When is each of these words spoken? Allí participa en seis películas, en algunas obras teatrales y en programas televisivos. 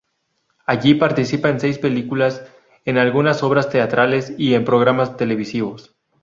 Allí 0.65 0.95
participa 0.95 1.49
en 1.49 1.59
seis 1.59 1.77
películas, 1.77 2.43
en 2.85 2.97
algunas 2.97 3.43
obras 3.43 3.69
teatrales 3.69 4.33
y 4.35 4.55
en 4.55 4.65
programas 4.65 5.15
televisivos. 5.15 5.95